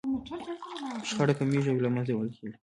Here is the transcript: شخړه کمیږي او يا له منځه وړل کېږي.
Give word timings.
شخړه 1.09 1.33
کمیږي 1.39 1.69
او 1.71 1.77
يا 1.79 1.83
له 1.85 1.89
منځه 1.95 2.11
وړل 2.13 2.29
کېږي. 2.37 2.55